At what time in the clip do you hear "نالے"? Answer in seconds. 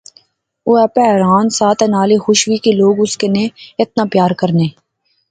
1.93-2.17